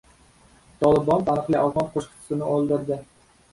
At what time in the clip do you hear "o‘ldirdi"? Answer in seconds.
2.57-3.01